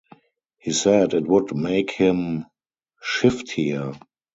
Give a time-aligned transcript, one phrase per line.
[0.57, 2.47] He said it would make him
[3.03, 3.99] shiftier.